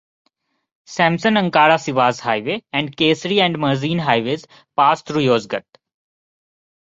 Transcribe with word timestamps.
Samsun-Ankara-Sivas 0.93 2.21
highway 2.21 2.63
and 2.73 2.97
Kayseri 2.97 3.39
and 3.39 3.55
Mersin 3.59 3.99
highways 3.99 4.47
pass 4.75 5.03
through 5.03 5.21
Yozgat. 5.27 5.63